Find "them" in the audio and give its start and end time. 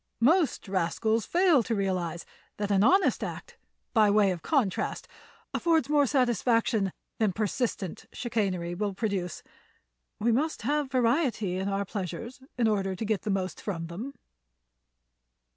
13.85-14.15